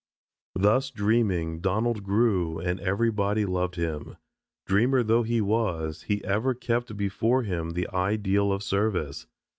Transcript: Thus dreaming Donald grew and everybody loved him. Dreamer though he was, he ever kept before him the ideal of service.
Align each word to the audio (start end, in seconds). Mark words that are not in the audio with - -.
Thus 0.55 0.89
dreaming 0.89 1.59
Donald 1.59 2.01
grew 2.03 2.57
and 2.57 2.79
everybody 2.79 3.45
loved 3.45 3.75
him. 3.75 4.17
Dreamer 4.65 5.03
though 5.03 5.21
he 5.21 5.41
was, 5.41 6.01
he 6.01 6.23
ever 6.25 6.55
kept 6.55 6.97
before 6.97 7.43
him 7.43 7.73
the 7.73 7.87
ideal 7.93 8.51
of 8.51 8.63
service. 8.63 9.27